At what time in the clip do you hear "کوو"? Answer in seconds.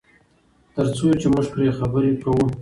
2.23-2.45